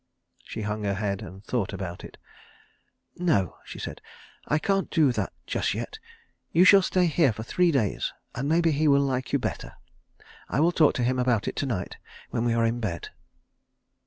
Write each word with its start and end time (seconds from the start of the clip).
She 0.45 0.63
hung 0.63 0.83
her 0.83 0.95
head, 0.95 1.21
and 1.21 1.43
thought 1.43 1.73
about 1.73 2.03
it. 2.03 2.17
"No," 3.17 3.57
she 3.63 3.77
said, 3.77 4.01
"I 4.47 4.57
can't 4.57 4.89
do 4.89 5.11
that 5.11 5.31
just 5.45 5.75
yet. 5.75 5.99
You 6.51 6.65
shall 6.65 6.81
stay 6.81 7.05
here 7.05 7.31
for 7.31 7.43
three 7.43 7.71
days, 7.71 8.11
and 8.33 8.49
maybe 8.49 8.71
he 8.71 8.87
will 8.87 9.03
like 9.03 9.31
you 9.31 9.37
better. 9.37 9.73
I 10.49 10.59
will 10.59 10.71
talk 10.71 10.95
to 10.95 11.03
him 11.03 11.19
about 11.19 11.47
it 11.47 11.55
to 11.57 11.67
night 11.67 11.97
when 12.31 12.43
we 12.45 12.55
are 12.55 12.65
in 12.65 12.79
bed." 12.79 13.09